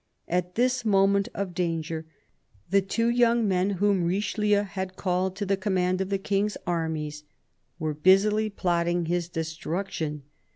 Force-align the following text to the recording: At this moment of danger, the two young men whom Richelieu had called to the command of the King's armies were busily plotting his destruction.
At 0.27 0.55
this 0.55 0.83
moment 0.83 1.29
of 1.35 1.53
danger, 1.53 2.07
the 2.71 2.81
two 2.81 3.07
young 3.07 3.47
men 3.47 3.69
whom 3.77 4.03
Richelieu 4.03 4.63
had 4.63 4.95
called 4.95 5.35
to 5.35 5.45
the 5.45 5.55
command 5.55 6.01
of 6.01 6.09
the 6.09 6.17
King's 6.17 6.57
armies 6.65 7.23
were 7.77 7.93
busily 7.93 8.49
plotting 8.49 9.05
his 9.05 9.29
destruction. 9.29 10.23